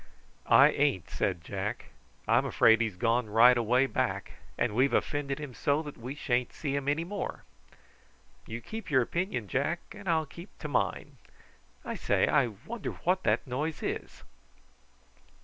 [0.47, 1.91] "I ain't," said Jack.
[2.27, 6.53] "I'm afraid he's gone right away back; and we've offended him so that we sha'n't
[6.53, 7.43] see him any more."
[8.47, 11.17] "You keep your opinion, Jack, and I'll keep to mine.
[11.85, 14.23] I say, I wonder what that noise is!"